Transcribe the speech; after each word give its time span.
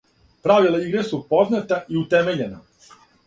Правила 0.45 0.79
игре 0.85 1.03
су 1.09 1.19
позната 1.35 1.79
и 1.97 1.99
утемељена. 2.01 2.61